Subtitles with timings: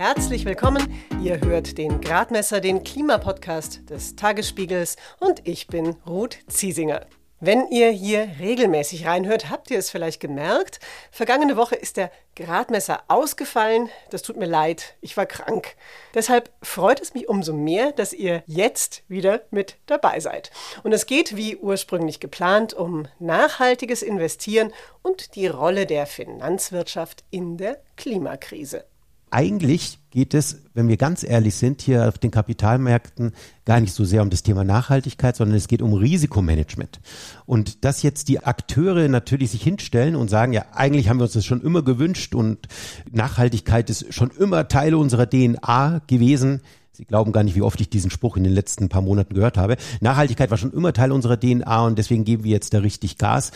[0.00, 0.90] herzlich willkommen.
[1.22, 7.04] Ihr hört den Gradmesser, den Klimapodcast des Tagesspiegels und ich bin Ruth Ziesinger.
[7.38, 10.80] Wenn ihr hier regelmäßig reinhört, habt ihr es vielleicht gemerkt.
[11.10, 13.90] Vergangene Woche ist der Gradmesser ausgefallen.
[14.08, 15.76] Das tut mir leid, ich war krank.
[16.14, 20.50] Deshalb freut es mich umso mehr, dass ihr jetzt wieder mit dabei seid.
[20.82, 24.72] Und es geht, wie ursprünglich geplant, um nachhaltiges Investieren
[25.02, 28.86] und die Rolle der Finanzwirtschaft in der Klimakrise
[29.30, 33.32] eigentlich geht es, wenn wir ganz ehrlich sind, hier auf den Kapitalmärkten
[33.64, 37.00] gar nicht so sehr um das Thema Nachhaltigkeit, sondern es geht um Risikomanagement.
[37.46, 41.34] Und dass jetzt die Akteure natürlich sich hinstellen und sagen, ja, eigentlich haben wir uns
[41.34, 42.66] das schon immer gewünscht und
[43.10, 46.60] Nachhaltigkeit ist schon immer Teil unserer DNA gewesen.
[46.92, 49.56] Sie glauben gar nicht, wie oft ich diesen Spruch in den letzten paar Monaten gehört
[49.56, 49.76] habe.
[50.00, 53.52] Nachhaltigkeit war schon immer Teil unserer DNA und deswegen geben wir jetzt da richtig Gas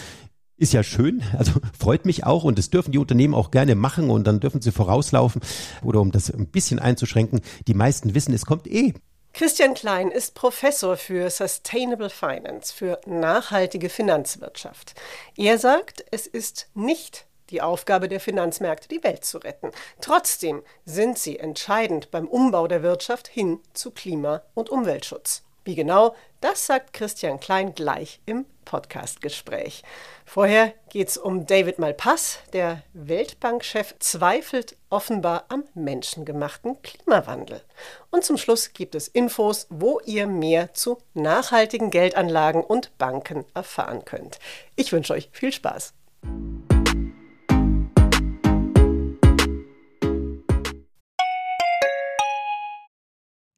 [0.64, 4.08] ist ja schön, also freut mich auch und das dürfen die Unternehmen auch gerne machen
[4.08, 5.42] und dann dürfen sie vorauslaufen
[5.82, 8.94] oder um das ein bisschen einzuschränken, die meisten wissen, es kommt eh.
[9.34, 14.94] Christian Klein ist Professor für Sustainable Finance, für nachhaltige Finanzwirtschaft.
[15.36, 19.70] Er sagt, es ist nicht die Aufgabe der Finanzmärkte, die Welt zu retten.
[20.00, 25.42] Trotzdem sind sie entscheidend beim Umbau der Wirtschaft hin zu Klima- und Umweltschutz.
[25.64, 29.82] Wie genau, das sagt Christian Klein gleich im Podcastgespräch.
[30.24, 32.38] Vorher geht es um David Malpass.
[32.52, 37.62] Der Weltbankchef zweifelt offenbar am menschengemachten Klimawandel.
[38.10, 44.04] Und zum Schluss gibt es Infos, wo ihr mehr zu nachhaltigen Geldanlagen und Banken erfahren
[44.04, 44.38] könnt.
[44.76, 45.94] Ich wünsche euch viel Spaß.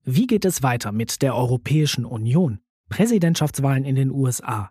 [0.08, 2.60] Wie geht es weiter mit der Europäischen Union?
[2.88, 4.70] Präsidentschaftswahlen in den USA,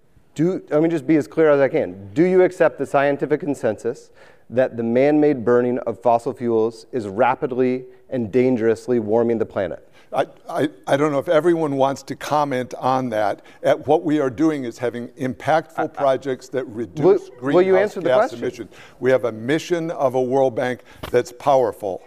[0.33, 2.13] do, let me just be as clear as I can.
[2.13, 4.11] Do you accept the scientific consensus
[4.49, 9.87] that the man made burning of fossil fuels is rapidly and dangerously warming the planet?
[10.13, 13.43] I, I, I, don't know if everyone wants to comment on that.
[13.63, 17.77] At what we are doing is having impactful projects that reduce will, greenhouse will you
[17.77, 18.71] answer gas emissions.
[18.99, 20.81] We have a mission of a World Bank
[21.11, 22.03] that's powerful.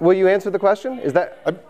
[0.00, 0.98] Will you answer the question?
[0.98, 1.38] Is that?
[1.46, 1.60] I'm,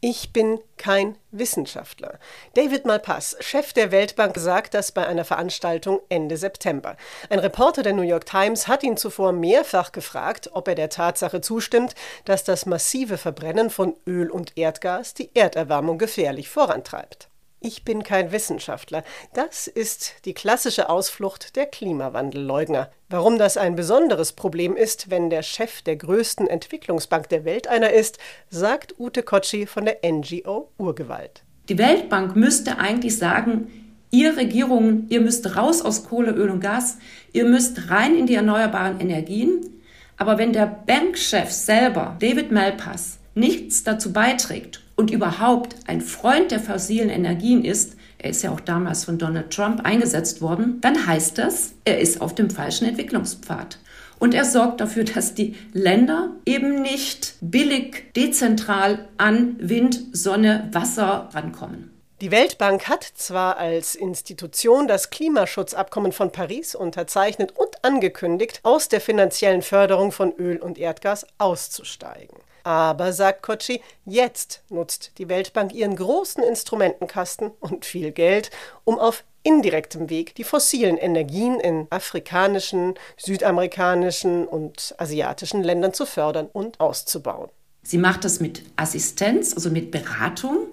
[0.00, 2.18] Ich bin kein Wissenschaftler.
[2.54, 6.96] David Malpass, Chef der Weltbank, sagt das bei einer Veranstaltung Ende September.
[7.30, 11.40] Ein Reporter der New York Times hat ihn zuvor mehrfach gefragt, ob er der Tatsache
[11.40, 17.28] zustimmt, dass das massive Verbrennen von Öl und Erdgas die Erderwärmung gefährlich vorantreibt.
[17.60, 19.02] Ich bin kein Wissenschaftler.
[19.32, 22.90] Das ist die klassische Ausflucht der Klimawandelleugner.
[23.08, 27.90] Warum das ein besonderes Problem ist, wenn der Chef der größten Entwicklungsbank der Welt einer
[27.90, 28.18] ist,
[28.50, 31.42] sagt Ute Kotschi von der NGO Urgewalt.
[31.68, 33.68] Die Weltbank müsste eigentlich sagen,
[34.10, 36.98] ihr Regierungen, ihr müsst raus aus Kohle, Öl und Gas,
[37.32, 39.82] ihr müsst rein in die erneuerbaren Energien.
[40.18, 46.60] Aber wenn der Bankchef selber, David Malpass, nichts dazu beiträgt und überhaupt ein Freund der
[46.60, 51.38] fossilen Energien ist, er ist ja auch damals von Donald Trump eingesetzt worden, dann heißt
[51.38, 53.78] das, er ist auf dem falschen Entwicklungspfad.
[54.18, 61.28] Und er sorgt dafür, dass die Länder eben nicht billig dezentral an Wind, Sonne, Wasser
[61.34, 61.92] rankommen.
[62.22, 69.02] Die Weltbank hat zwar als Institution das Klimaschutzabkommen von Paris unterzeichnet und angekündigt, aus der
[69.02, 72.38] finanziellen Förderung von Öl und Erdgas auszusteigen.
[72.66, 78.50] Aber, sagt Kotschi, jetzt nutzt die Weltbank ihren großen Instrumentenkasten und viel Geld,
[78.82, 86.48] um auf indirektem Weg die fossilen Energien in afrikanischen, südamerikanischen und asiatischen Ländern zu fördern
[86.52, 87.50] und auszubauen.
[87.84, 90.66] Sie macht das mit Assistenz, also mit Beratung.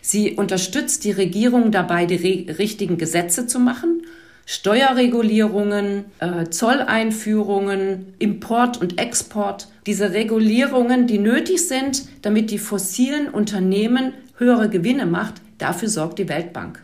[0.00, 4.06] Sie unterstützt die Regierung dabei, die richtigen Gesetze zu machen
[4.48, 14.14] Steuerregulierungen, äh, Zolleinführungen, Import und Export, diese Regulierungen, die nötig sind, damit die fossilen Unternehmen
[14.38, 16.82] höhere Gewinne macht, dafür sorgt die Weltbank.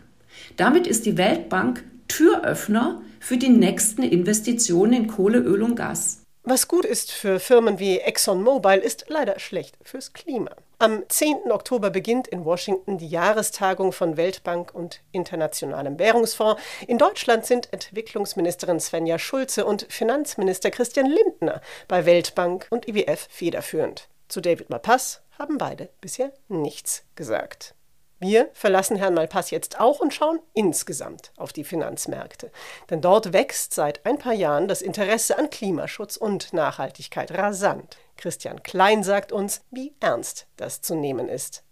[0.57, 6.21] Damit ist die Weltbank Türöffner für die nächsten Investitionen in Kohle, Öl und Gas.
[6.43, 10.51] Was gut ist für Firmen wie ExxonMobil, ist leider schlecht fürs Klima.
[10.83, 11.49] Am 10.
[11.49, 16.61] Oktober beginnt in Washington die Jahrestagung von Weltbank und Internationalem Währungsfonds.
[16.87, 24.09] In Deutschland sind Entwicklungsministerin Svenja Schulze und Finanzminister Christian Lindner bei Weltbank und IWF federführend.
[24.27, 27.75] Zu David Malpass haben beide bisher nichts gesagt.
[28.19, 32.51] Wir verlassen Herrn Malpass jetzt auch und schauen insgesamt auf die Finanzmärkte.
[32.89, 37.95] Denn dort wächst seit ein paar Jahren das Interesse an Klimaschutz und Nachhaltigkeit rasant.
[38.17, 41.63] Christian Klein sagt uns, wie ernst das zu nehmen ist.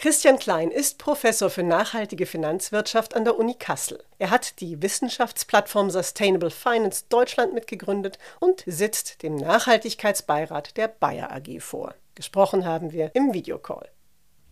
[0.00, 4.04] Christian Klein ist Professor für nachhaltige Finanzwirtschaft an der Uni Kassel.
[4.18, 11.60] Er hat die Wissenschaftsplattform Sustainable Finance Deutschland mitgegründet und sitzt dem Nachhaltigkeitsbeirat der Bayer AG
[11.60, 11.94] vor.
[12.14, 13.90] Gesprochen haben wir im Videocall.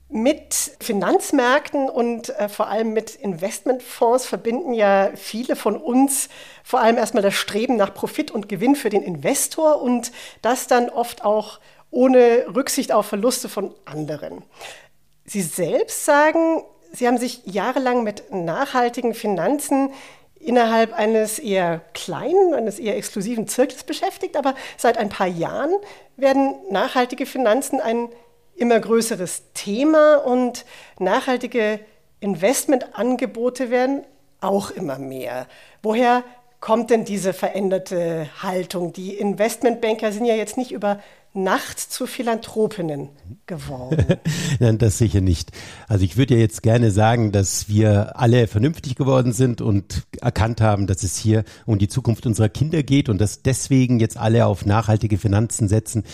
[0.08, 6.29] Mit Finanzmärkten und äh, vor allem mit Investmentfonds verbinden ja viele von uns
[6.62, 10.12] vor allem erstmal das Streben nach Profit und Gewinn für den Investor und
[10.43, 11.58] das dann oft auch
[11.91, 14.43] ohne Rücksicht auf Verluste von anderen.
[15.25, 16.62] Sie selbst sagen,
[16.93, 19.93] Sie haben sich jahrelang mit nachhaltigen Finanzen
[20.38, 25.75] innerhalb eines eher kleinen, eines eher exklusiven Zirkels beschäftigt, aber seit ein paar Jahren
[26.17, 28.08] werden nachhaltige Finanzen ein
[28.56, 30.64] immer größeres Thema und
[30.99, 31.81] nachhaltige
[32.20, 34.05] Investmentangebote werden
[34.41, 35.47] auch immer mehr.
[35.82, 36.25] Woher
[36.61, 38.93] kommt denn diese veränderte Haltung?
[38.93, 41.00] Die Investmentbanker sind ja jetzt nicht über
[41.37, 43.11] Nacht zu Philanthropinnen
[43.44, 44.19] geworden.
[44.58, 45.53] Nein, das sicher nicht.
[45.87, 50.62] Also ich würde ja jetzt gerne sagen, dass wir alle vernünftig geworden sind und erkannt
[50.62, 54.47] haben, dass es hier um die Zukunft unserer Kinder geht und dass deswegen jetzt alle
[54.47, 56.05] auf nachhaltige Finanzen setzen.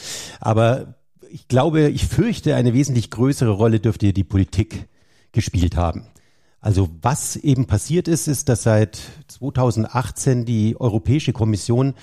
[0.40, 0.96] Aber
[1.32, 4.86] ich glaube, ich fürchte, eine wesentlich größere Rolle dürfte die Politik
[5.32, 6.06] gespielt haben.
[6.60, 11.94] Also was eben passiert ist, ist, dass seit 2018 die Europäische Kommission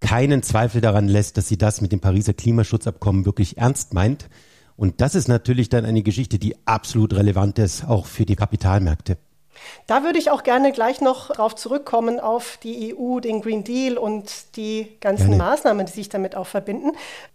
[0.00, 4.28] keinen Zweifel daran lässt, dass sie das mit dem Pariser Klimaschutzabkommen wirklich ernst meint.
[4.76, 9.18] Und das ist natürlich dann eine Geschichte, die absolut relevant ist, auch für die Kapitalmärkte.
[9.86, 13.98] Da würde ich auch gerne gleich noch darauf zurückkommen, auf die EU, den Green Deal
[13.98, 15.42] und die ganzen gerne.
[15.42, 16.92] Maßnahmen, die sich damit auch verbinden.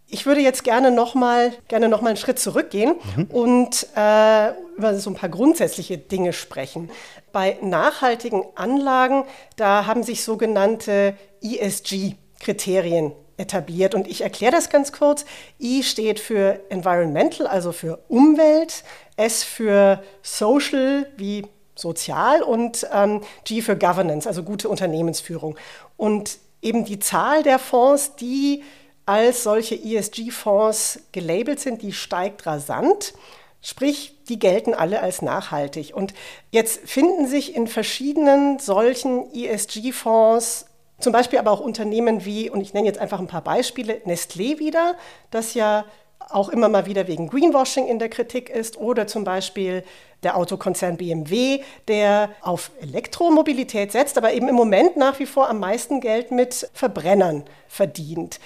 [0.08, 3.24] Ich würde jetzt gerne nochmal gerne noch mal einen Schritt zurückgehen mhm.
[3.24, 6.90] und äh, über so ein paar grundsätzliche Dinge sprechen.
[7.32, 9.24] Bei nachhaltigen Anlagen,
[9.56, 13.94] da haben sich sogenannte ESG Kriterien etabliert.
[13.94, 15.24] Und ich erkläre das ganz kurz.
[15.60, 18.84] I steht für Environmental, also für Umwelt,
[19.16, 25.56] S für Social, wie sozial und ähm, G für Governance, also gute Unternehmensführung.
[25.96, 28.62] Und eben die Zahl der Fonds, die
[29.06, 33.14] als solche ESG-Fonds gelabelt sind, die steigt rasant.
[33.60, 35.94] Sprich, die gelten alle als nachhaltig.
[35.94, 36.14] Und
[36.50, 40.66] jetzt finden sich in verschiedenen solchen ESG-Fonds
[41.00, 44.58] zum Beispiel aber auch Unternehmen wie, und ich nenne jetzt einfach ein paar Beispiele, Nestlé
[44.58, 44.96] wieder,
[45.30, 45.84] das ja
[46.30, 49.84] auch immer mal wieder wegen Greenwashing in der Kritik ist, oder zum Beispiel
[50.24, 55.60] der Autokonzern BMW, der auf Elektromobilität setzt, aber eben im Moment nach wie vor am
[55.60, 58.40] meisten Geld mit Verbrennern verdient.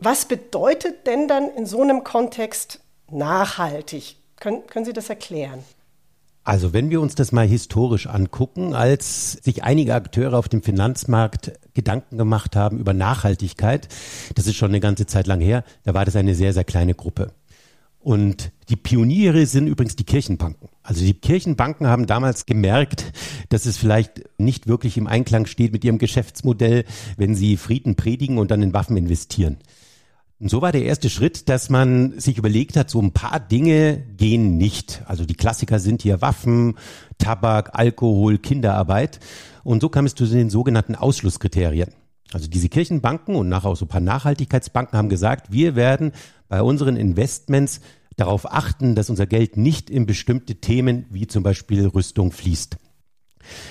[0.00, 2.80] Was bedeutet denn dann in so einem Kontext
[3.10, 4.16] nachhaltig?
[4.36, 5.64] Können, können Sie das erklären?
[6.48, 11.52] Also wenn wir uns das mal historisch angucken, als sich einige Akteure auf dem Finanzmarkt
[11.74, 13.88] Gedanken gemacht haben über Nachhaltigkeit,
[14.34, 16.94] das ist schon eine ganze Zeit lang her, da war das eine sehr, sehr kleine
[16.94, 17.32] Gruppe.
[18.08, 20.70] Und die Pioniere sind übrigens die Kirchenbanken.
[20.82, 23.12] Also die Kirchenbanken haben damals gemerkt,
[23.50, 26.86] dass es vielleicht nicht wirklich im Einklang steht mit ihrem Geschäftsmodell,
[27.18, 29.58] wenn sie Frieden predigen und dann in Waffen investieren.
[30.40, 33.98] Und so war der erste Schritt, dass man sich überlegt hat, so ein paar Dinge
[34.16, 35.02] gehen nicht.
[35.04, 36.76] Also die Klassiker sind hier Waffen,
[37.18, 39.20] Tabak, Alkohol, Kinderarbeit.
[39.64, 41.90] Und so kam es zu den sogenannten Ausschlusskriterien.
[42.32, 46.12] Also diese Kirchenbanken und nachher auch so ein paar Nachhaltigkeitsbanken haben gesagt, wir werden
[46.48, 47.80] bei unseren Investments
[48.18, 52.76] darauf achten, dass unser Geld nicht in bestimmte Themen wie zum Beispiel Rüstung fließt.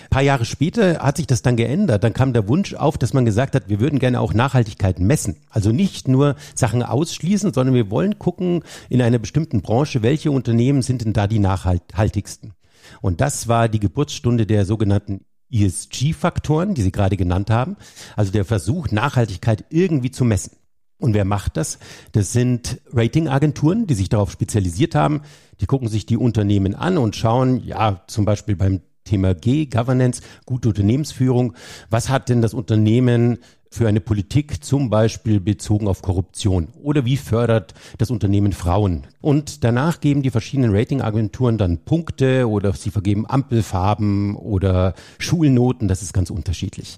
[0.06, 2.04] Ein paar Jahre später hat sich das dann geändert.
[2.04, 5.38] Dann kam der Wunsch auf, dass man gesagt hat, wir würden gerne auch Nachhaltigkeit messen.
[5.50, 10.82] Also nicht nur Sachen ausschließen, sondern wir wollen gucken in einer bestimmten Branche, welche Unternehmen
[10.82, 12.54] sind denn da die nachhaltigsten.
[13.02, 17.76] Und das war die Geburtsstunde der sogenannten ESG-Faktoren, die Sie gerade genannt haben.
[18.16, 20.58] Also der Versuch, Nachhaltigkeit irgendwie zu messen.
[21.00, 21.78] Und wer macht das?
[22.12, 25.22] Das sind Ratingagenturen, die sich darauf spezialisiert haben.
[25.62, 30.22] Die gucken sich die Unternehmen an und schauen, ja, zum Beispiel beim Thema G, Governance,
[30.46, 31.54] gute Unternehmensführung.
[31.90, 33.38] Was hat denn das Unternehmen
[33.70, 36.70] für eine Politik, zum Beispiel bezogen auf Korruption?
[36.82, 39.08] Oder wie fördert das Unternehmen Frauen?
[39.22, 45.88] Und danach geben die verschiedenen Ratingagenturen dann Punkte oder sie vergeben Ampelfarben oder Schulnoten.
[45.88, 46.98] Das ist ganz unterschiedlich.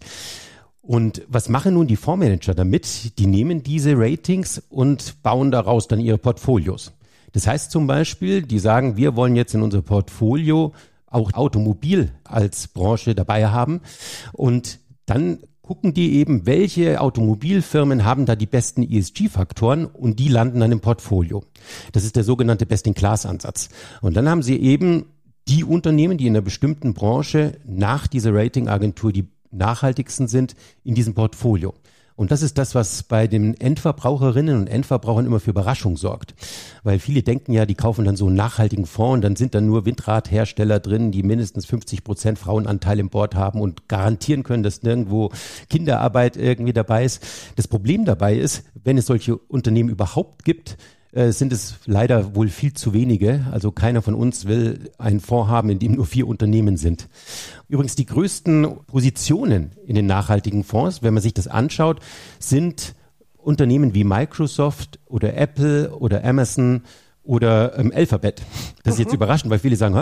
[0.90, 3.20] Und was machen nun die Fondsmanager damit?
[3.20, 6.94] Die nehmen diese Ratings und bauen daraus dann ihre Portfolios.
[7.32, 10.74] Das heißt zum Beispiel, die sagen, wir wollen jetzt in unser Portfolio
[11.06, 13.82] auch Automobil als Branche dabei haben.
[14.34, 20.60] Und dann gucken die eben, welche Automobilfirmen haben da die besten ESG-Faktoren und die landen
[20.60, 21.44] dann im Portfolio.
[21.92, 23.70] Das ist der sogenannte Best-in-Class-Ansatz.
[24.02, 25.06] Und dann haben sie eben
[25.48, 31.14] die Unternehmen, die in einer bestimmten Branche nach dieser Ratingagentur die nachhaltigsten sind, in diesem
[31.14, 31.74] Portfolio.
[32.20, 36.36] Und das ist das, was bei den Endverbraucherinnen und Endverbrauchern immer für Überraschung sorgt.
[36.84, 39.62] Weil viele denken ja, die kaufen dann so einen nachhaltigen Fonds und dann sind da
[39.62, 44.84] nur Windradhersteller drin, die mindestens 50 Prozent Frauenanteil im Board haben und garantieren können, dass
[44.84, 45.32] nirgendwo
[45.70, 47.26] Kinderarbeit irgendwie dabei ist.
[47.56, 50.78] Das Problem dabei ist, wenn es solche Unternehmen überhaupt gibt,
[51.12, 53.46] äh, sind es leider wohl viel zu wenige.
[53.52, 57.10] Also keiner von uns will einen Fonds haben, in dem nur vier Unternehmen sind.
[57.68, 62.00] Übrigens die größten Positionen in den nachhaltigen Fonds, wenn man sich das anschaut,
[62.40, 62.94] sind
[63.38, 66.84] Unternehmen wie Microsoft oder Apple oder Amazon
[67.30, 68.42] oder ähm, Alphabet.
[68.84, 69.18] Das ist jetzt mhm.
[69.18, 69.96] überraschend, weil viele sagen,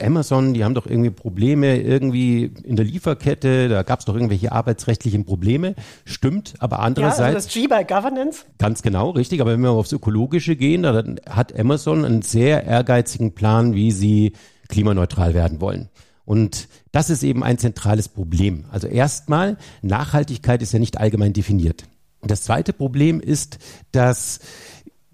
[0.00, 4.50] Amazon, die haben doch irgendwie Probleme irgendwie in der Lieferkette, da gab es doch irgendwelche
[4.50, 5.76] arbeitsrechtlichen Probleme.
[6.04, 7.18] Stimmt, aber andererseits.
[7.18, 8.44] Ja, also das G bei Governance.
[8.58, 9.40] Ganz genau, richtig.
[9.40, 14.32] Aber wenn wir aufs Ökologische gehen, dann hat Amazon einen sehr ehrgeizigen Plan, wie sie
[14.68, 15.88] klimaneutral werden wollen.
[16.24, 18.64] Und das ist eben ein zentrales Problem.
[18.72, 21.84] Also erstmal, Nachhaltigkeit ist ja nicht allgemein definiert.
[22.18, 23.58] Und das zweite Problem ist,
[23.92, 24.40] dass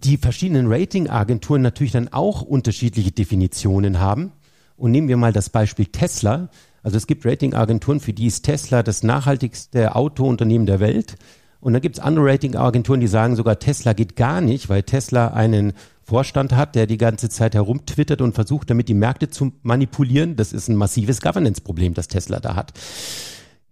[0.05, 4.33] die verschiedenen Ratingagenturen natürlich dann auch unterschiedliche Definitionen haben.
[4.77, 6.51] Und nehmen wir mal das Beispiel Tesla.
[6.83, 11.17] Also es gibt Ratingagenturen, für die ist Tesla das nachhaltigste Autounternehmen der Welt.
[11.61, 15.29] Und dann gibt es andere Ratingagenturen, die sagen sogar, Tesla geht gar nicht, weil Tesla
[15.29, 15.73] einen
[16.05, 20.37] Vorstand hat, der die ganze Zeit herumtwittert und versucht, damit die Märkte zu manipulieren.
[20.37, 22.73] Das ist ein massives Governance-Problem, das Tesla da hat.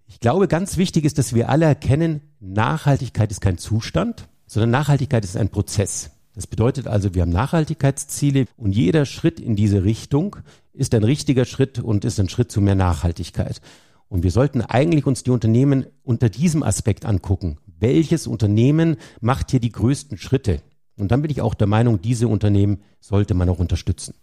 [0.08, 5.24] Ich glaube, ganz wichtig ist, dass wir alle erkennen, Nachhaltigkeit ist kein Zustand, sondern Nachhaltigkeit
[5.24, 6.10] ist ein Prozess.
[6.36, 10.36] Das bedeutet also, wir haben Nachhaltigkeitsziele und jeder Schritt in diese Richtung
[10.74, 13.62] ist ein richtiger Schritt und ist ein Schritt zu mehr Nachhaltigkeit.
[14.10, 17.56] Und wir sollten eigentlich uns die Unternehmen unter diesem Aspekt angucken.
[17.80, 20.60] Welches Unternehmen macht hier die größten Schritte?
[20.98, 24.14] Und dann bin ich auch der Meinung, diese Unternehmen sollte man auch unterstützen.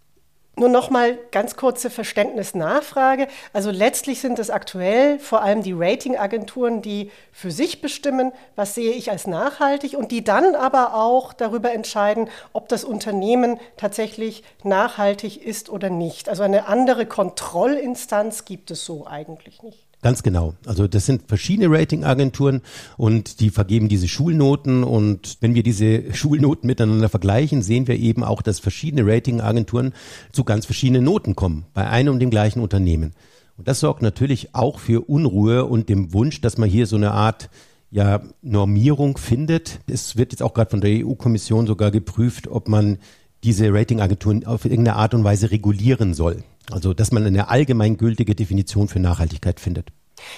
[0.56, 3.28] Nur noch mal ganz kurze Verständnisnachfrage.
[3.54, 8.92] Also letztlich sind es aktuell vor allem die Ratingagenturen, die für sich bestimmen, was sehe
[8.92, 15.44] ich als nachhaltig und die dann aber auch darüber entscheiden, ob das Unternehmen tatsächlich nachhaltig
[15.44, 16.30] ist oder nicht.
[16.30, 19.93] Also eine andere Kontrollinstanz gibt es so eigentlich nicht.
[20.04, 20.54] Ganz genau.
[20.66, 22.62] Also das sind verschiedene Ratingagenturen
[22.98, 28.22] und die vergeben diese Schulnoten und wenn wir diese Schulnoten miteinander vergleichen, sehen wir eben
[28.22, 29.94] auch, dass verschiedene Ratingagenturen
[30.34, 33.14] zu ganz verschiedenen Noten kommen bei einem und dem gleichen Unternehmen.
[33.58, 37.12] Und das sorgt natürlich auch für Unruhe und dem Wunsch, dass man hier so eine
[37.12, 37.50] Art
[37.90, 39.80] ja, Normierung findet.
[39.88, 42.98] Es wird jetzt auch gerade von der EU-Kommission sogar geprüft, ob man
[43.44, 46.44] diese Ratingagenturen auf irgendeine Art und Weise regulieren soll.
[46.72, 49.90] Also, dass man eine allgemeingültige Definition für Nachhaltigkeit findet.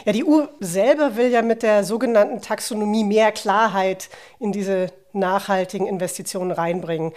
[0.06, 4.10] Ja, die EU selber will ja mit der sogenannten Taxonomie mehr Klarheit
[4.40, 7.14] in diese nachhaltigen Investitionen reinbringen.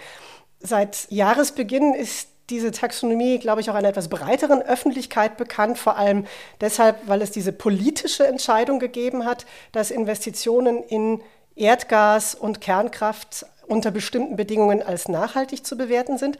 [0.59, 6.25] Seit Jahresbeginn ist diese Taxonomie, glaube ich, auch einer etwas breiteren Öffentlichkeit bekannt, vor allem
[6.61, 11.21] deshalb, weil es diese politische Entscheidung gegeben hat, dass Investitionen in
[11.55, 16.37] Erdgas und Kernkraft unter bestimmten Bedingungen als nachhaltig zu bewerten sind.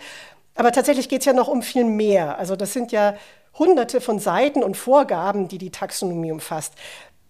[0.55, 2.37] Aber tatsächlich geht es ja noch um viel mehr.
[2.37, 3.15] Also das sind ja
[3.57, 6.73] hunderte von Seiten und Vorgaben, die die Taxonomie umfasst.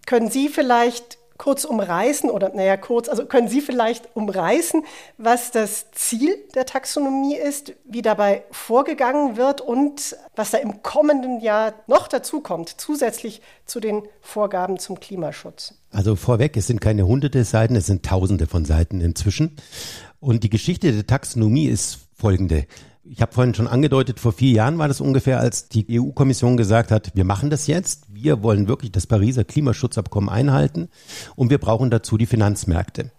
[0.06, 4.84] Können Sie vielleicht kurz umreißen oder naja kurz, also können Sie vielleicht umreißen,
[5.16, 11.40] was das Ziel der Taxonomie ist, wie dabei vorgegangen wird und was da im kommenden
[11.40, 15.72] Jahr noch dazu kommt, zusätzlich zu den Vorgaben zum Klimaschutz?
[15.90, 19.56] Also vorweg, es sind keine hunderte Seiten, es sind tausende von Seiten inzwischen.
[20.20, 22.66] Und die Geschichte der Taxonomie ist folgende.
[23.12, 26.92] Ich habe vorhin schon angedeutet, vor vier Jahren war das ungefähr, als die EU-Kommission gesagt
[26.92, 30.88] hat, wir machen das jetzt, wir wollen wirklich das Pariser Klimaschutzabkommen einhalten
[31.34, 33.10] und wir brauchen dazu die Finanzmärkte.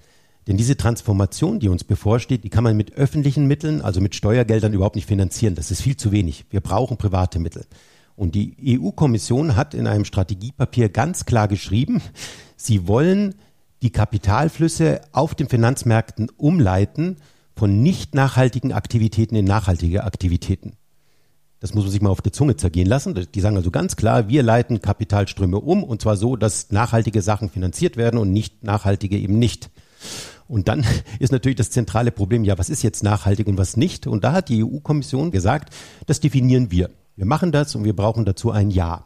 [0.48, 4.72] Denn diese Transformation, die uns bevorsteht, die kann man mit öffentlichen Mitteln, also mit Steuergeldern
[4.72, 5.56] überhaupt nicht finanzieren.
[5.56, 6.46] Das ist viel zu wenig.
[6.50, 7.66] Wir brauchen private Mittel.
[8.16, 12.02] Und die EU-Kommission hat in einem Strategiepapier ganz klar geschrieben,
[12.56, 13.36] sie wollen
[13.82, 17.18] die Kapitalflüsse auf den Finanzmärkten umleiten
[17.62, 20.78] von nicht nachhaltigen Aktivitäten in nachhaltige Aktivitäten.
[21.60, 23.14] Das muss man sich mal auf der Zunge zergehen lassen.
[23.36, 27.52] Die sagen also ganz klar, wir leiten Kapitalströme um und zwar so, dass nachhaltige Sachen
[27.52, 29.70] finanziert werden und nicht nachhaltige eben nicht.
[30.48, 30.84] Und dann
[31.20, 34.08] ist natürlich das zentrale Problem, ja, was ist jetzt nachhaltig und was nicht?
[34.08, 35.72] Und da hat die EU-Kommission gesagt,
[36.08, 36.90] das definieren wir.
[37.16, 39.06] Wir machen das und wir brauchen dazu ein Ja.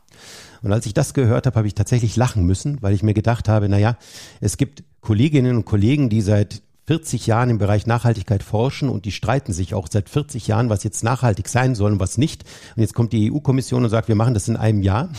[0.62, 3.50] Und als ich das gehört habe, habe ich tatsächlich lachen müssen, weil ich mir gedacht
[3.50, 3.98] habe, na ja,
[4.40, 9.12] es gibt Kolleginnen und Kollegen, die seit 40 Jahren im Bereich Nachhaltigkeit forschen und die
[9.12, 12.44] streiten sich auch seit 40 Jahren, was jetzt nachhaltig sein soll und was nicht.
[12.76, 15.10] Und jetzt kommt die EU-Kommission und sagt, wir machen das in einem Jahr.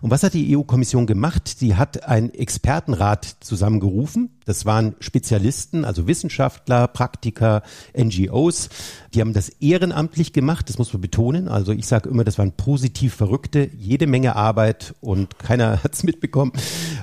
[0.00, 1.48] Und was hat die EU-Kommission gemacht?
[1.58, 4.30] Sie hat einen Expertenrat zusammengerufen.
[4.46, 7.62] Das waren Spezialisten, also Wissenschaftler, Praktiker,
[7.96, 8.70] NGOs.
[9.12, 11.48] Die haben das ehrenamtlich gemacht, das muss man betonen.
[11.48, 16.02] Also ich sage immer, das waren positiv Verrückte, jede Menge Arbeit und keiner hat es
[16.02, 16.52] mitbekommen.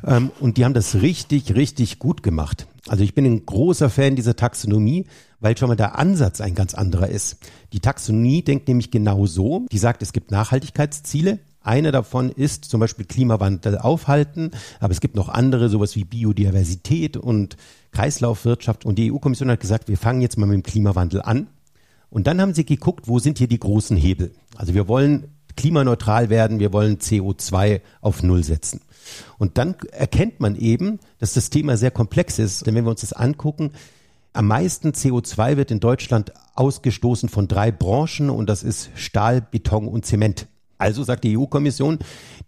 [0.05, 2.67] Ähm, und die haben das richtig, richtig gut gemacht.
[2.87, 5.05] Also ich bin ein großer Fan dieser Taxonomie,
[5.39, 7.37] weil schon mal der Ansatz ein ganz anderer ist.
[7.73, 12.79] Die Taxonomie denkt nämlich genau so, die sagt, es gibt Nachhaltigkeitsziele, eine davon ist zum
[12.79, 17.55] Beispiel Klimawandel aufhalten, aber es gibt noch andere, sowas wie Biodiversität und
[17.91, 18.83] Kreislaufwirtschaft.
[18.83, 21.47] Und die EU-Kommission hat gesagt, wir fangen jetzt mal mit dem Klimawandel an.
[22.09, 24.33] Und dann haben sie geguckt, wo sind hier die großen Hebel?
[24.55, 28.81] Also wir wollen klimaneutral werden, wir wollen CO2 auf Null setzen.
[29.37, 32.65] Und dann erkennt man eben, dass das Thema sehr komplex ist.
[32.65, 33.71] Denn wenn wir uns das angucken,
[34.33, 39.87] am meisten CO2 wird in Deutschland ausgestoßen von drei Branchen und das ist Stahl, Beton
[39.87, 40.47] und Zement.
[40.77, 41.99] Also sagt die EU-Kommission,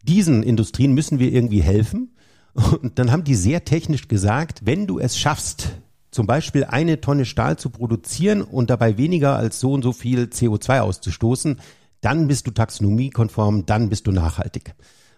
[0.04, 2.16] diesen Industrien müssen wir irgendwie helfen.
[2.54, 5.70] Und dann haben die sehr technisch gesagt, wenn du es schaffst,
[6.12, 10.26] zum Beispiel eine Tonne Stahl zu produzieren und dabei weniger als so und so viel
[10.26, 11.60] CO2 auszustoßen,
[12.04, 14.76] dann bist du taxonomiekonform, dann bist du nachhaltig.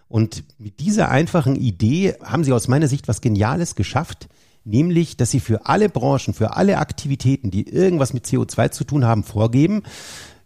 [0.08, 4.28] Und mit dieser einfachen Idee haben sie aus meiner Sicht was Geniales geschafft,
[4.64, 9.04] nämlich, dass sie für alle Branchen, für alle Aktivitäten, die irgendwas mit CO2 zu tun
[9.04, 9.82] haben, vorgeben,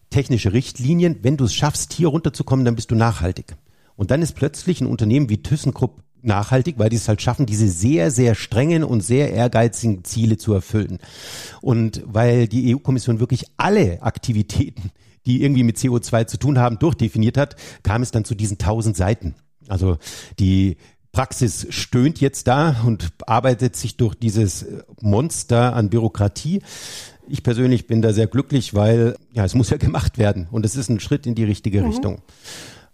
[0.08, 3.56] technische Richtlinien, wenn du es schaffst, hier runterzukommen, dann bist du nachhaltig.
[3.96, 7.68] Und dann ist plötzlich ein Unternehmen wie ThyssenKrupp nachhaltig, weil die es halt schaffen, diese
[7.68, 10.98] sehr, sehr strengen und sehr ehrgeizigen Ziele zu erfüllen.
[11.60, 14.90] Und weil die EU-Kommission wirklich alle Aktivitäten,
[15.26, 18.96] die irgendwie mit CO2 zu tun haben, durchdefiniert hat, kam es dann zu diesen tausend
[18.96, 19.34] Seiten.
[19.68, 19.98] Also
[20.38, 20.76] die
[21.12, 24.66] Praxis stöhnt jetzt da und arbeitet sich durch dieses
[25.00, 26.62] Monster an Bürokratie.
[27.28, 30.76] Ich persönlich bin da sehr glücklich, weil ja, es muss ja gemacht werden und es
[30.76, 31.86] ist ein Schritt in die richtige mhm.
[31.88, 32.22] Richtung.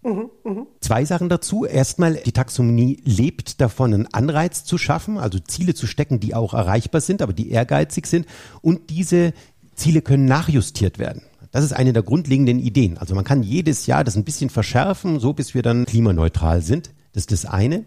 [0.03, 0.65] Mhm, mh.
[0.79, 1.65] Zwei Sachen dazu.
[1.65, 6.53] Erstmal, die Taxonomie lebt davon, einen Anreiz zu schaffen, also Ziele zu stecken, die auch
[6.53, 8.25] erreichbar sind, aber die ehrgeizig sind.
[8.61, 9.33] Und diese
[9.75, 11.23] Ziele können nachjustiert werden.
[11.51, 12.97] Das ist eine der grundlegenden Ideen.
[12.97, 16.91] Also man kann jedes Jahr das ein bisschen verschärfen, so bis wir dann klimaneutral sind.
[17.13, 17.85] Das ist das eine.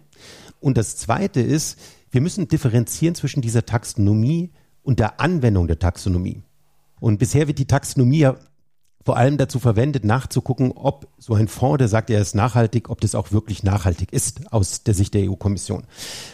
[0.60, 1.78] Und das zweite ist,
[2.10, 4.50] wir müssen differenzieren zwischen dieser Taxonomie
[4.82, 6.42] und der Anwendung der Taxonomie.
[7.00, 8.36] Und bisher wird die Taxonomie ja
[9.04, 13.00] vor allem dazu verwendet, nachzugucken, ob so ein Fonds, der sagt, er ist nachhaltig, ob
[13.00, 15.84] das auch wirklich nachhaltig ist aus der Sicht der EU-Kommission.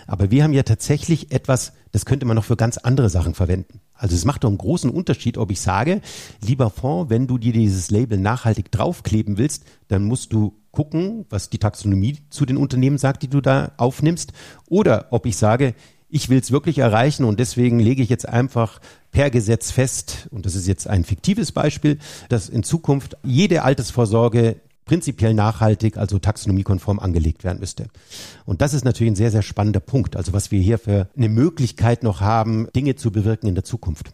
[0.06, 3.80] Aber wir haben ja tatsächlich etwas, das könnte man noch für ganz andere Sachen verwenden.
[3.94, 6.00] Also es macht doch einen großen Unterschied, ob ich sage,
[6.44, 11.48] lieber Fonds, wenn du dir dieses Label nachhaltig draufkleben willst, dann musst du gucken, was
[11.48, 14.32] die Taxonomie zu den Unternehmen sagt, die du da aufnimmst,
[14.68, 15.74] oder ob ich sage,
[16.08, 18.80] ich will es wirklich erreichen und deswegen lege ich jetzt einfach
[19.16, 21.98] per Gesetz fest, und das ist jetzt ein fiktives Beispiel,
[22.28, 27.86] dass in Zukunft jede Altersvorsorge prinzipiell nachhaltig, also taxonomiekonform angelegt werden müsste.
[28.44, 30.16] Und das ist natürlich ein sehr, sehr spannender Punkt.
[30.16, 34.10] Also was wir hier für eine Möglichkeit noch haben, Dinge zu bewirken in der Zukunft.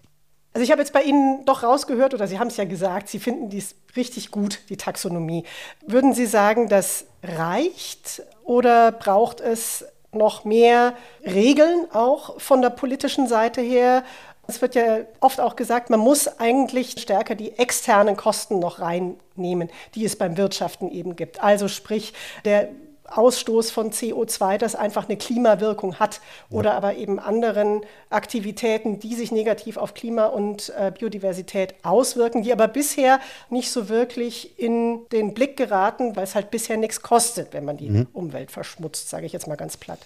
[0.53, 3.19] Also ich habe jetzt bei Ihnen doch rausgehört, oder Sie haben es ja gesagt, Sie
[3.19, 5.43] finden dies richtig gut, die Taxonomie.
[5.85, 13.27] Würden Sie sagen, das reicht oder braucht es noch mehr Regeln auch von der politischen
[13.27, 14.05] Seite her?
[14.49, 19.71] Es wird ja oft auch gesagt, man muss eigentlich stärker die externen Kosten noch reinnehmen,
[19.95, 21.43] die es beim Wirtschaften eben gibt.
[21.43, 22.13] Also sprich,
[22.45, 22.69] der
[23.17, 26.77] Ausstoß von CO2, das einfach eine Klimawirkung hat oder ja.
[26.77, 32.69] aber eben anderen Aktivitäten, die sich negativ auf Klima und äh, Biodiversität auswirken, die aber
[32.69, 37.65] bisher nicht so wirklich in den Blick geraten, weil es halt bisher nichts kostet, wenn
[37.65, 38.07] man die mhm.
[38.13, 39.99] Umwelt verschmutzt, sage ich jetzt mal ganz platt.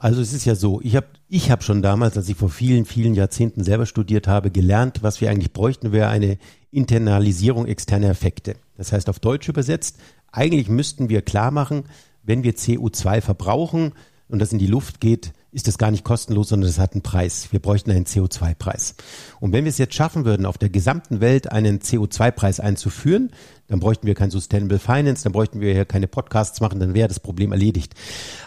[0.00, 2.86] Also es ist ja so, ich habe ich hab schon damals, als ich vor vielen,
[2.86, 6.38] vielen Jahrzehnten selber studiert habe, gelernt, was wir eigentlich bräuchten, wäre eine
[6.70, 8.56] Internalisierung externer Effekte.
[8.78, 9.98] Das heißt auf Deutsch übersetzt,
[10.32, 11.84] eigentlich müssten wir klar machen,
[12.22, 13.92] wenn wir CO2 verbrauchen
[14.28, 17.02] und das in die Luft geht, ist das gar nicht kostenlos, sondern es hat einen
[17.02, 17.48] Preis.
[17.50, 18.94] Wir bräuchten einen CO2-Preis.
[19.40, 23.30] Und wenn wir es jetzt schaffen würden, auf der gesamten Welt einen CO2-Preis einzuführen,
[23.66, 27.08] dann bräuchten wir kein Sustainable Finance, dann bräuchten wir hier keine Podcasts machen, dann wäre
[27.08, 27.94] das Problem erledigt.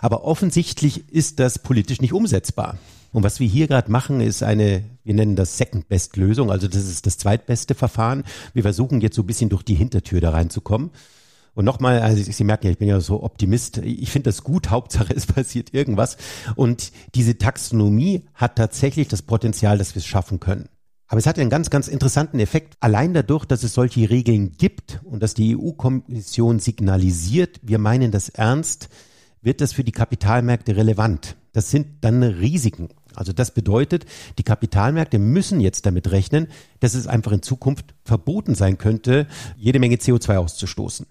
[0.02, 2.78] Aber offensichtlich ist das politisch nicht umsetzbar.
[3.12, 7.06] Und was wir hier gerade machen, ist eine, wir nennen das Second-Best-Lösung, also das ist
[7.06, 8.24] das zweitbeste Verfahren.
[8.54, 10.90] Wir versuchen jetzt so ein bisschen durch die Hintertür da reinzukommen.
[11.56, 13.78] Und nochmal, also Sie merken ja, ich bin ja so Optimist.
[13.78, 14.70] Ich finde das gut.
[14.70, 16.18] Hauptsache, es passiert irgendwas.
[16.56, 20.70] Und diese Taxonomie hat tatsächlich das Potenzial, dass wir es schaffen können.
[21.08, 22.76] Aber es hat einen ganz, ganz interessanten Effekt.
[22.80, 28.30] Allein dadurch, dass es solche Regeln gibt und dass die EU-Kommission signalisiert, wir meinen das
[28.30, 28.90] ernst,
[29.44, 31.36] wird das für die Kapitalmärkte relevant.
[31.52, 32.90] Das sind dann Risiken.
[33.14, 34.06] Also das bedeutet,
[34.40, 36.48] die Kapitalmärkte müssen jetzt damit rechnen,
[36.80, 41.06] dass es einfach in Zukunft verboten sein könnte, jede Menge CO2 auszustoßen.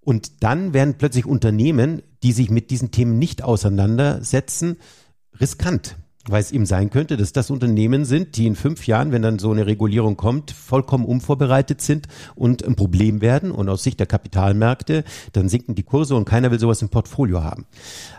[0.00, 4.76] Und dann werden plötzlich Unternehmen, die sich mit diesen Themen nicht auseinandersetzen,
[5.40, 5.96] riskant
[6.28, 9.38] weil es eben sein könnte, dass das Unternehmen sind, die in fünf Jahren, wenn dann
[9.38, 13.50] so eine Regulierung kommt, vollkommen unvorbereitet sind und ein Problem werden.
[13.50, 17.42] Und aus Sicht der Kapitalmärkte, dann sinken die Kurse und keiner will sowas im Portfolio
[17.42, 17.66] haben.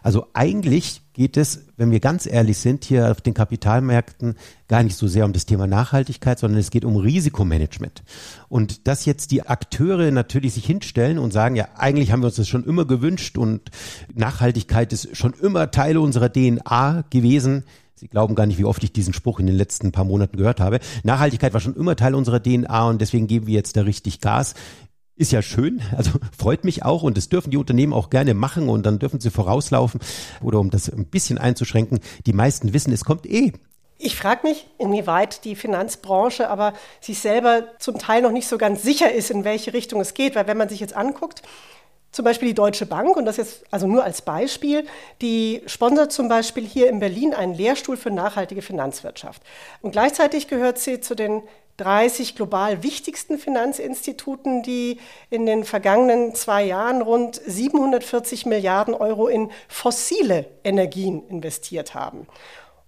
[0.01, 4.33] Also eigentlich geht es, wenn wir ganz ehrlich sind, hier auf den Kapitalmärkten
[4.67, 8.01] gar nicht so sehr um das Thema Nachhaltigkeit, sondern es geht um Risikomanagement.
[8.49, 12.37] Und dass jetzt die Akteure natürlich sich hinstellen und sagen, ja, eigentlich haben wir uns
[12.37, 13.69] das schon immer gewünscht und
[14.15, 17.65] Nachhaltigkeit ist schon immer Teil unserer DNA gewesen.
[17.93, 20.59] Sie glauben gar nicht, wie oft ich diesen Spruch in den letzten paar Monaten gehört
[20.59, 20.79] habe.
[21.03, 24.55] Nachhaltigkeit war schon immer Teil unserer DNA und deswegen geben wir jetzt da richtig Gas
[25.21, 28.67] ist ja schön, also freut mich auch und das dürfen die Unternehmen auch gerne machen
[28.67, 30.01] und dann dürfen sie vorauslaufen
[30.41, 33.53] oder um das ein bisschen einzuschränken, die meisten wissen, es kommt eh.
[33.99, 38.81] Ich frage mich, inwieweit die Finanzbranche aber sich selber zum Teil noch nicht so ganz
[38.81, 41.43] sicher ist, in welche Richtung es geht, weil wenn man sich jetzt anguckt,
[42.11, 44.85] zum Beispiel die Deutsche Bank, und das jetzt also nur als Beispiel,
[45.21, 49.41] die sponsert zum Beispiel hier in Berlin einen Lehrstuhl für nachhaltige Finanzwirtschaft.
[49.81, 51.43] Und gleichzeitig gehört sie zu den
[51.77, 59.51] 30 global wichtigsten Finanzinstituten, die in den vergangenen zwei Jahren rund 740 Milliarden Euro in
[59.67, 62.27] fossile Energien investiert haben.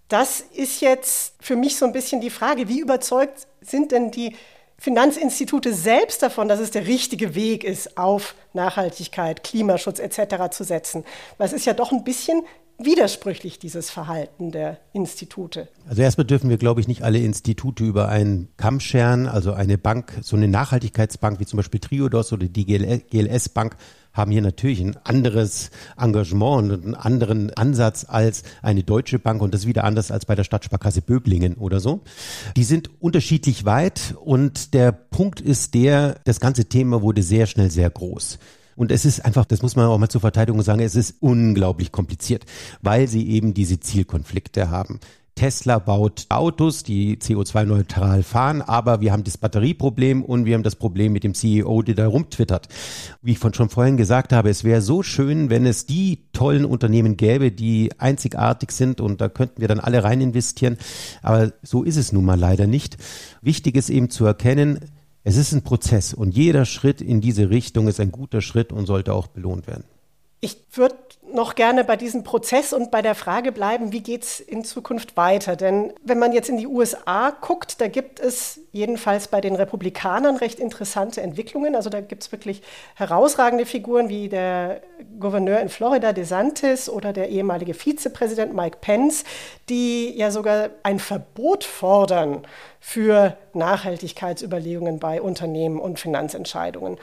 [0.10, 4.36] Das ist jetzt für mich so ein bisschen die Frage, wie überzeugt sind denn die
[4.78, 10.52] Finanzinstitute selbst davon, dass es der richtige Weg ist, auf Nachhaltigkeit, Klimaschutz etc.
[10.52, 11.06] zu setzen.
[11.38, 12.43] Weil es ist ja doch ein bisschen
[12.86, 15.67] widersprüchlich, dieses Verhalten der Institute.
[15.88, 19.28] Also erstmal dürfen wir, glaube ich, nicht alle Institute über einen Kamm scheren.
[19.28, 23.78] Also eine Bank, so eine Nachhaltigkeitsbank wie zum Beispiel Triodos oder die GLS Bank
[24.13, 29.54] haben hier natürlich ein anderes Engagement und einen anderen Ansatz als eine deutsche Bank und
[29.54, 32.02] das wieder anders als bei der Stadtsparkasse Böblingen oder so.
[32.56, 37.72] Die sind unterschiedlich weit und der Punkt ist der, das ganze Thema wurde sehr schnell
[37.72, 38.38] sehr groß.
[38.76, 41.92] Und es ist einfach, das muss man auch mal zur Verteidigung sagen, es ist unglaublich
[41.92, 42.46] kompliziert,
[42.82, 45.00] weil sie eben diese Zielkonflikte haben.
[45.36, 50.76] Tesla baut Autos, die CO2-neutral fahren, aber wir haben das Batterieproblem und wir haben das
[50.76, 52.68] Problem mit dem CEO, der da rumtwittert.
[53.22, 56.66] Wie ich von schon vorhin gesagt habe, es wäre so schön, wenn es die tollen
[56.66, 60.78] Unternehmen gäbe, die einzigartig sind und da könnten wir dann alle rein investieren.
[61.24, 62.98] Aber so ist es nun mal leider nicht.
[63.42, 64.80] Wichtig ist eben zu erkennen,
[65.24, 68.86] es ist ein Prozess und jeder Schritt in diese Richtung ist ein guter Schritt und
[68.86, 69.86] sollte auch belohnt werden.
[70.43, 70.97] Ich würde
[71.32, 75.15] noch gerne bei diesem Prozess und bei der Frage bleiben, wie geht es in Zukunft
[75.15, 75.56] weiter?
[75.56, 80.36] Denn wenn man jetzt in die USA guckt, da gibt es jedenfalls bei den Republikanern
[80.36, 81.77] recht interessante Entwicklungen.
[81.77, 82.62] Also da gibt es wirklich
[82.95, 84.82] herausragende Figuren wie der
[85.17, 89.23] Gouverneur in Florida, DeSantis, oder der ehemalige Vizepräsident Mike Pence,
[89.69, 92.41] die ja sogar ein Verbot fordern
[92.82, 96.97] für Nachhaltigkeitsüberlegungen bei Unternehmen und Finanzentscheidungen.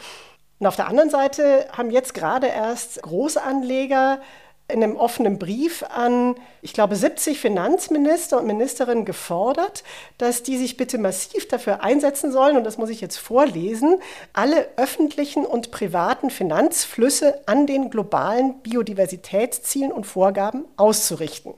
[0.60, 4.20] Und auf der anderen Seite haben jetzt gerade erst Großanleger
[4.68, 9.82] in einem offenen Brief an, ich glaube, 70 Finanzminister und Ministerinnen gefordert,
[10.18, 13.96] dass die sich bitte massiv dafür einsetzen sollen, und das muss ich jetzt vorlesen,
[14.34, 21.54] alle öffentlichen und privaten Finanzflüsse an den globalen Biodiversitätszielen und Vorgaben auszurichten.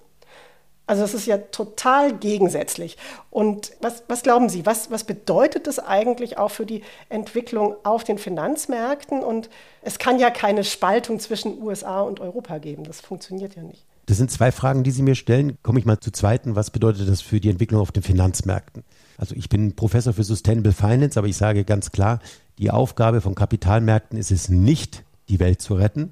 [0.86, 2.96] Also das ist ja total gegensätzlich.
[3.30, 8.04] Und was, was glauben Sie, was, was bedeutet das eigentlich auch für die Entwicklung auf
[8.04, 9.22] den Finanzmärkten?
[9.22, 9.48] Und
[9.82, 12.84] es kann ja keine Spaltung zwischen USA und Europa geben.
[12.84, 13.86] Das funktioniert ja nicht.
[14.06, 15.56] Das sind zwei Fragen, die Sie mir stellen.
[15.62, 16.56] Komme ich mal zur zweiten.
[16.56, 18.82] Was bedeutet das für die Entwicklung auf den Finanzmärkten?
[19.16, 22.18] Also ich bin Professor für Sustainable Finance, aber ich sage ganz klar,
[22.58, 26.10] die Aufgabe von Kapitalmärkten ist es nicht, die Welt zu retten,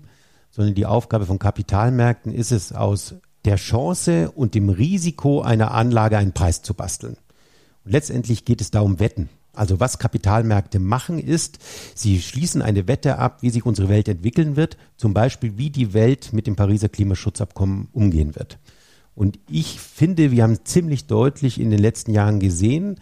[0.51, 6.19] sondern die Aufgabe von Kapitalmärkten ist es, aus der Chance und dem Risiko einer Anlage
[6.19, 7.17] einen Preis zu basteln.
[7.85, 9.29] Und letztendlich geht es da um Wetten.
[9.53, 11.59] Also was Kapitalmärkte machen ist,
[11.95, 15.93] sie schließen eine Wette ab, wie sich unsere Welt entwickeln wird, zum Beispiel wie die
[15.93, 18.59] Welt mit dem Pariser Klimaschutzabkommen umgehen wird.
[19.15, 22.97] Und ich finde, wir haben ziemlich deutlich in den letzten Jahren gesehen,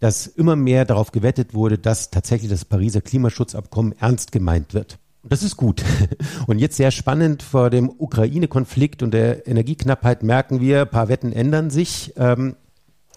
[0.00, 4.98] dass immer mehr darauf gewettet wurde, dass tatsächlich das Pariser Klimaschutzabkommen ernst gemeint wird.
[5.24, 5.84] Das ist gut.
[6.46, 11.32] Und jetzt sehr spannend vor dem Ukraine-Konflikt und der Energieknappheit merken wir, ein paar Wetten
[11.32, 12.12] ändern sich.
[12.16, 12.56] Ähm,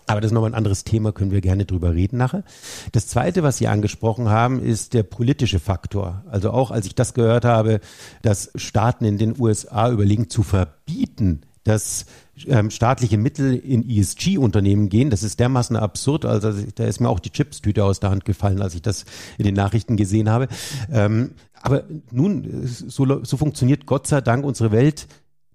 [0.08, 2.44] aber das ist nochmal ein anderes Thema, können wir gerne drüber reden nachher.
[2.92, 6.24] Das zweite, was Sie angesprochen haben, ist der politische Faktor.
[6.30, 7.80] Also auch als ich das gehört habe,
[8.22, 12.06] dass Staaten in den USA überlegen zu verbieten, dass
[12.48, 15.10] ähm, staatliche Mittel in ESG-Unternehmen gehen.
[15.10, 16.26] Das ist dermaßen absurd.
[16.26, 19.06] Also da ist mir auch die Chips-Tüte aus der Hand gefallen, als ich das
[19.40, 20.48] in den Nachrichten gesehen habe.
[20.92, 21.32] Ähm,
[21.66, 25.08] aber nun, so, so funktioniert Gott sei Dank unsere Welt.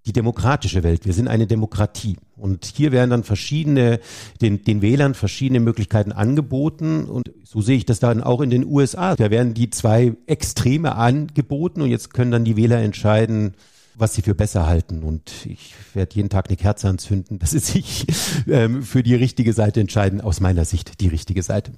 [0.07, 1.05] die demokratische Welt.
[1.05, 2.17] Wir sind eine Demokratie.
[2.37, 4.01] Und hier werden dann verschiedene,
[4.41, 7.05] den, den Wählern verschiedene Möglichkeiten angeboten.
[7.05, 9.15] Und so sehe ich das dann auch in den USA.
[9.15, 13.53] Da werden die zwei Extreme angeboten und jetzt können dann die Wähler entscheiden,
[13.95, 15.03] was sie für besser halten.
[15.03, 18.07] Und ich werde jeden Tag eine Kerze anzünden, dass sie sich
[18.49, 20.23] ähm, für die richtige Seite entscheiden.
[20.23, 21.73] Aus meiner Sicht die richtige Seite.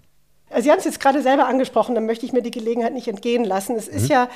[0.60, 3.44] Sie haben es jetzt gerade selber angesprochen, dann möchte ich mir die Gelegenheit nicht entgehen
[3.44, 3.76] lassen.
[3.76, 4.10] Es ist mhm.
[4.10, 4.28] ja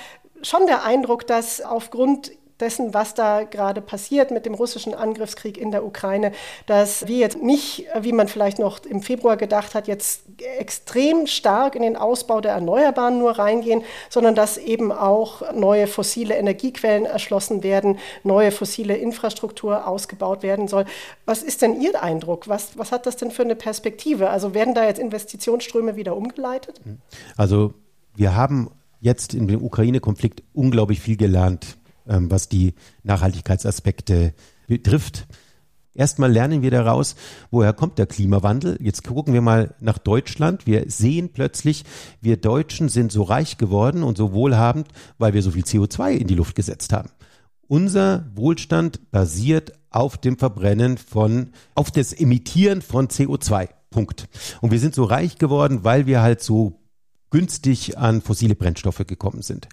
[0.42, 5.70] schon der Eindruck, dass aufgrund dessen, was da gerade passiert mit dem russischen Angriffskrieg in
[5.70, 6.32] der Ukraine,
[6.66, 10.22] dass wir jetzt nicht, wie man vielleicht noch im Februar gedacht hat, jetzt
[10.58, 16.36] extrem stark in den Ausbau der Erneuerbaren nur reingehen, sondern dass eben auch neue fossile
[16.36, 20.86] Energiequellen erschlossen werden, neue fossile Infrastruktur ausgebaut werden soll.
[21.26, 22.48] Was ist denn Ihr Eindruck?
[22.48, 24.30] Was, was hat das denn für eine Perspektive?
[24.30, 26.80] Also werden da jetzt Investitionsströme wieder umgeleitet?
[27.36, 27.74] Also
[28.14, 31.75] wir haben jetzt in dem Ukraine-Konflikt unglaublich viel gelernt
[32.08, 34.34] ähm, was die Nachhaltigkeitsaspekte
[34.66, 35.26] betrifft.
[35.94, 37.16] Erstmal lernen wir daraus,
[37.50, 38.76] woher kommt der Klimawandel.
[38.82, 40.66] Jetzt gucken wir mal nach Deutschland.
[40.66, 41.84] Wir sehen plötzlich,
[42.20, 46.26] wir Deutschen sind so reich geworden und so wohlhabend, weil wir so viel CO2 in
[46.26, 47.08] die Luft gesetzt haben.
[47.66, 53.68] Unser Wohlstand basiert auf dem Verbrennen von, auf das Emittieren von CO2.
[53.90, 54.28] Punkt.
[54.60, 56.78] Und wir sind so reich geworden, weil wir halt so
[57.30, 59.68] günstig an fossile Brennstoffe gekommen sind.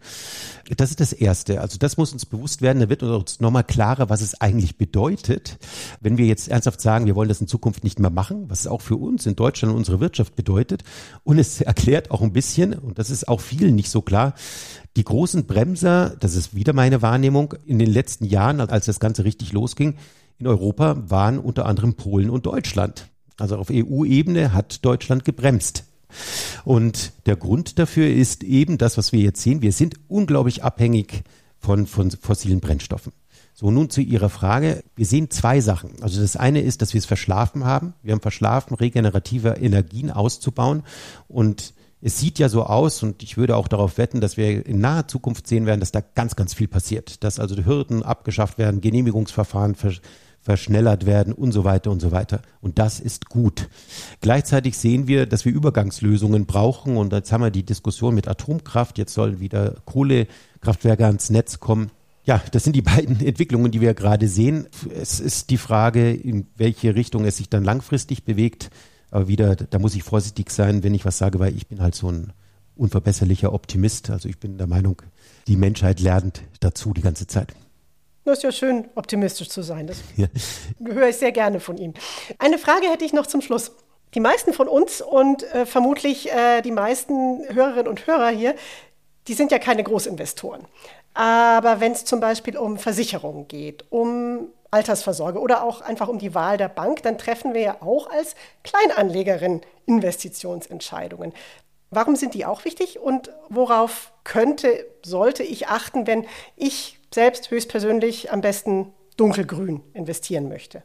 [0.76, 1.62] Das ist das Erste.
[1.62, 2.80] Also das muss uns bewusst werden.
[2.80, 5.58] Da wird uns nochmal klarer, was es eigentlich bedeutet,
[6.02, 8.68] wenn wir jetzt ernsthaft sagen, wir wollen das in Zukunft nicht mehr machen, was es
[8.68, 10.84] auch für uns in Deutschland und unsere Wirtschaft bedeutet.
[11.24, 14.34] Und es erklärt auch ein bisschen, und das ist auch vielen nicht so klar,
[14.96, 19.24] die großen Bremser, das ist wieder meine Wahrnehmung, in den letzten Jahren, als das Ganze
[19.26, 19.96] richtig losging,
[20.40, 23.10] in Europa waren unter anderem Polen und Deutschland.
[23.40, 25.86] Also auf EU-Ebene hat Deutschland gebremst
[26.66, 29.62] und der Grund dafür ist eben das, was wir jetzt sehen.
[29.62, 31.24] Wir sind unglaublich abhängig
[31.60, 33.14] von, von fossilen Brennstoffen.
[33.56, 34.84] So, nun zu Ihrer Frage.
[34.96, 36.02] Wir sehen zwei Sachen.
[36.02, 37.94] Also das eine ist, dass wir es verschlafen haben.
[38.02, 40.84] Wir haben verschlafen, regenerative Energien auszubauen.
[41.28, 44.82] Und es sieht ja so aus, und ich würde auch darauf wetten, dass wir in
[44.82, 47.24] naher Zukunft sehen werden, dass da ganz, ganz viel passiert.
[47.24, 49.76] Dass also die Hürden abgeschafft werden, Genehmigungsverfahren
[50.44, 52.42] verschnellert werden und so weiter und so weiter.
[52.62, 53.70] Und das ist gut.
[54.20, 56.98] Gleichzeitig sehen wir, dass wir Übergangslösungen brauchen.
[56.98, 58.98] Und jetzt haben wir die Diskussion mit Atomkraft.
[58.98, 61.92] Jetzt sollen wieder Kohlekraftwerke ans Netz kommen.
[62.26, 64.68] Ja, das sind die beiden Entwicklungen, die wir gerade sehen.
[64.94, 68.70] Es ist die Frage, in welche Richtung es sich dann langfristig bewegt.
[69.12, 71.96] Aber wieder, da muss ich vorsichtig sein, wenn ich was sage, weil ich bin halt
[71.96, 72.34] so ein
[72.76, 74.10] unverbesserlicher Optimist.
[74.10, 75.02] Also ich bin der Meinung,
[75.48, 77.54] die Menschheit lernt dazu die ganze Zeit.
[78.26, 79.88] Das ist ja schön, optimistisch zu sein.
[79.88, 80.28] Das ja.
[80.84, 81.94] höre ich sehr gerne von Ihnen.
[82.40, 83.72] Eine Frage hätte ich noch zum Schluss.
[84.14, 88.56] Die meisten von uns und äh, vermutlich äh, die meisten Hörerinnen und Hörer hier,
[89.28, 90.66] die sind ja keine Großinvestoren.
[91.14, 96.34] Aber wenn es zum Beispiel um Versicherungen geht, um Altersvorsorge oder auch einfach um die
[96.34, 101.34] Wahl der Bank, dann treffen wir ja auch als Kleinanlegerin Investitionsentscheidungen.
[101.92, 108.32] Warum sind die auch wichtig und worauf könnte, sollte ich achten, wenn ich selbst höchstpersönlich
[108.32, 110.84] am besten dunkelgrün investieren möchte.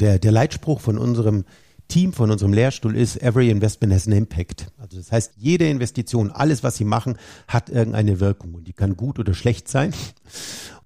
[0.00, 1.44] Der, der Leitspruch von unserem
[1.88, 4.66] Team, von unserem Lehrstuhl ist, every investment has an impact.
[4.76, 7.16] Also das heißt, jede Investition, alles, was Sie machen,
[7.48, 9.94] hat irgendeine Wirkung und die kann gut oder schlecht sein.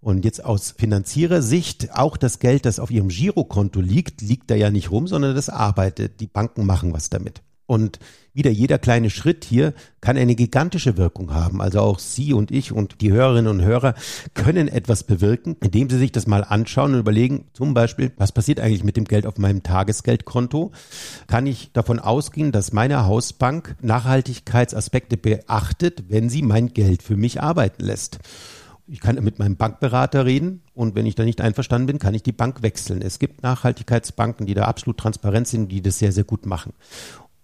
[0.01, 4.71] Und jetzt aus Finanzierersicht, auch das Geld, das auf Ihrem Girokonto liegt, liegt da ja
[4.71, 6.21] nicht rum, sondern das arbeitet.
[6.21, 7.43] Die Banken machen was damit.
[7.67, 7.99] Und
[8.35, 11.61] wieder jeder kleine Schritt hier kann eine gigantische Wirkung haben.
[11.61, 13.95] Also auch Sie und ich und die Hörerinnen und Hörer
[14.35, 18.59] können etwas bewirken, indem Sie sich das mal anschauen und überlegen, zum Beispiel, was passiert
[18.61, 20.73] eigentlich mit dem Geld auf meinem Tagesgeldkonto?
[21.27, 27.43] Kann ich davon ausgehen, dass meine Hausbank Nachhaltigkeitsaspekte beachtet, wenn sie mein Geld für mich
[27.43, 28.19] arbeiten lässt?
[28.89, 32.23] Ich kann mit meinem Bankberater reden und wenn ich da nicht einverstanden bin, kann ich
[32.23, 33.01] die Bank wechseln.
[33.01, 36.73] Es gibt Nachhaltigkeitsbanken, die da absolut transparent sind, die das sehr, sehr gut machen.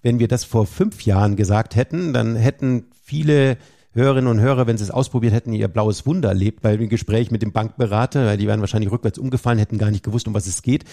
[0.02, 3.58] Wenn wir das vor fünf Jahren gesagt hätten, dann hätten viele
[3.98, 7.30] Hörerinnen und Hörer, wenn sie es ausprobiert hätten, ihr blaues Wunder erlebt bei dem Gespräch
[7.30, 10.46] mit dem Bankberater, weil die wären wahrscheinlich rückwärts umgefallen, hätten gar nicht gewusst, um was
[10.46, 10.84] es geht.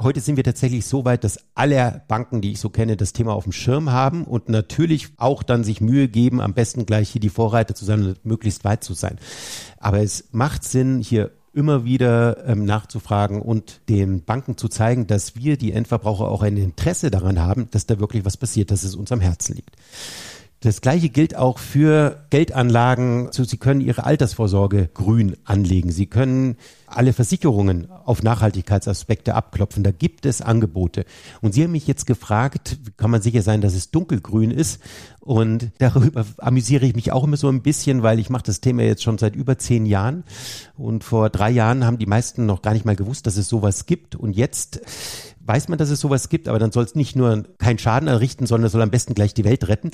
[0.00, 3.34] Heute sind wir tatsächlich so weit, dass alle Banken, die ich so kenne, das Thema
[3.34, 7.20] auf dem Schirm haben und natürlich auch dann sich Mühe geben, am besten gleich hier
[7.20, 9.18] die Vorreiter zu sein und möglichst weit zu sein.
[9.78, 15.36] Aber es macht Sinn, hier immer wieder ähm, nachzufragen und den Banken zu zeigen, dass
[15.36, 18.94] wir, die Endverbraucher, auch ein Interesse daran haben, dass da wirklich was passiert, dass es
[18.94, 19.76] uns am Herzen liegt.
[20.60, 23.28] Das gleiche gilt auch für Geldanlagen.
[23.30, 25.92] Sie können Ihre Altersvorsorge grün anlegen.
[25.92, 29.84] Sie können alle Versicherungen auf Nachhaltigkeitsaspekte abklopfen.
[29.84, 31.04] Da gibt es Angebote.
[31.42, 34.80] Und Sie haben mich jetzt gefragt, kann man sicher sein, dass es dunkelgrün ist?
[35.20, 38.82] Und darüber amüsiere ich mich auch immer so ein bisschen, weil ich mache das Thema
[38.82, 40.24] jetzt schon seit über zehn Jahren.
[40.76, 43.86] Und vor drei Jahren haben die meisten noch gar nicht mal gewusst, dass es sowas
[43.86, 44.16] gibt.
[44.16, 44.80] Und jetzt
[45.48, 48.46] weiß man, dass es sowas gibt, aber dann soll es nicht nur keinen Schaden errichten,
[48.46, 49.90] sondern soll am besten gleich die Welt retten.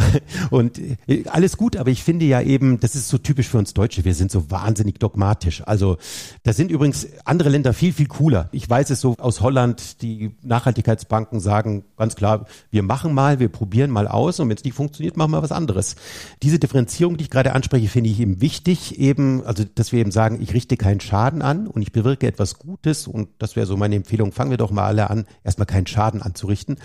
[0.50, 3.72] Und äh, alles gut, aber ich finde ja eben, das ist so typisch für uns
[3.72, 5.62] Deutsche, wir sind so wahnsinnig dogmatisch.
[5.64, 5.96] Also
[6.42, 8.48] da sind übrigens andere Länder viel, viel cooler.
[8.50, 13.48] Ich weiß es so aus Holland, die Nachhaltigkeitsbanken sagen ganz klar, wir machen mal, wir
[13.48, 15.94] probieren mal aus und wenn es nicht funktioniert, machen wir was anderes.
[16.42, 20.10] Diese Differenzierung, die ich gerade anspreche, finde ich eben wichtig, eben, also dass wir eben
[20.10, 23.76] sagen, ich richte keinen Schaden an und ich bewirke etwas Gutes und das wäre so
[23.76, 26.78] meine Empfehlung, fangen wir doch mal alle an, erstmal keinen Schaden anzurichten.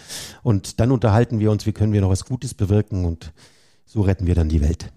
[0.44, 3.32] Und dann unterhalten wir uns, wie können wir noch was Gutes bewirken und
[3.86, 4.92] so retten wir dann die Welt.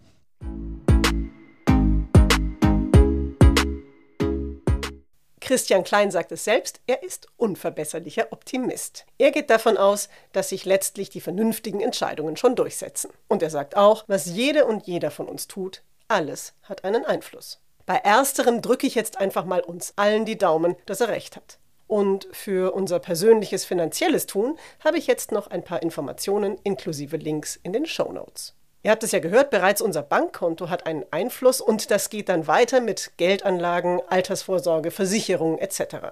[5.40, 9.04] Christian Klein sagt es selbst, er ist unverbesserlicher Optimist.
[9.18, 13.10] Er geht davon aus, dass sich letztlich die vernünftigen Entscheidungen schon durchsetzen.
[13.28, 17.60] Und er sagt auch, was jede und jeder von uns tut, alles hat einen Einfluss.
[17.84, 21.58] Bei ersterem drücke ich jetzt einfach mal uns allen die Daumen, dass er recht hat.
[21.94, 27.54] Und für unser persönliches finanzielles Tun habe ich jetzt noch ein paar Informationen inklusive Links
[27.62, 28.56] in den Show Notes.
[28.82, 32.48] Ihr habt es ja gehört, bereits unser Bankkonto hat einen Einfluss und das geht dann
[32.48, 36.08] weiter mit Geldanlagen, Altersvorsorge, Versicherungen etc.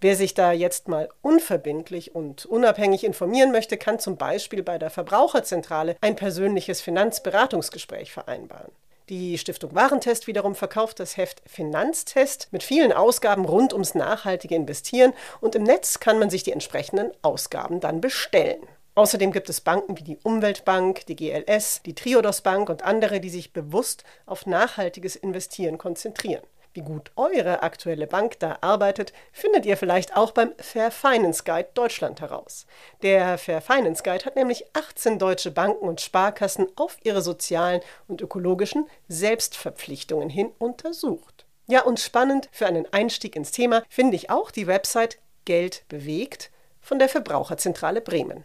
[0.00, 4.90] Wer sich da jetzt mal unverbindlich und unabhängig informieren möchte, kann zum Beispiel bei der
[4.90, 8.70] Verbraucherzentrale ein persönliches Finanzberatungsgespräch vereinbaren.
[9.08, 15.14] Die Stiftung Warentest wiederum verkauft das Heft Finanztest mit vielen Ausgaben rund ums nachhaltige Investieren
[15.40, 18.60] und im Netz kann man sich die entsprechenden Ausgaben dann bestellen.
[18.96, 23.30] Außerdem gibt es Banken wie die Umweltbank, die GLS, die Triodos Bank und andere, die
[23.30, 26.42] sich bewusst auf nachhaltiges Investieren konzentrieren.
[26.74, 31.70] Wie gut eure aktuelle Bank da arbeitet, findet ihr vielleicht auch beim Fair Finance Guide
[31.74, 32.66] Deutschland heraus.
[33.02, 38.20] Der Fair Finance Guide hat nämlich 18 deutsche Banken und Sparkassen auf ihre sozialen und
[38.20, 41.46] ökologischen Selbstverpflichtungen hin untersucht.
[41.66, 46.50] Ja, und spannend für einen Einstieg ins Thema finde ich auch die Website Geld bewegt
[46.80, 48.44] von der Verbraucherzentrale Bremen.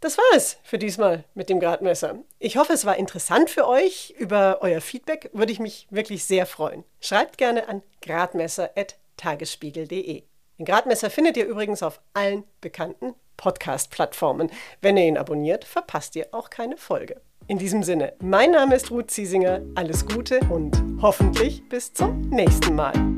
[0.00, 2.20] Das war es für diesmal mit dem Gradmesser.
[2.38, 4.14] Ich hoffe, es war interessant für euch.
[4.16, 6.84] Über euer Feedback würde ich mich wirklich sehr freuen.
[7.00, 10.22] Schreibt gerne an gradmesser.tagesspiegel.de.
[10.58, 14.50] Den Gradmesser findet ihr übrigens auf allen bekannten Podcast-Plattformen.
[14.80, 17.20] Wenn ihr ihn abonniert, verpasst ihr auch keine Folge.
[17.48, 19.62] In diesem Sinne, mein Name ist Ruth Ziesinger.
[19.74, 23.17] Alles Gute und hoffentlich bis zum nächsten Mal.